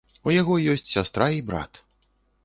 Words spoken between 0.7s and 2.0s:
ёсць сястра і брат.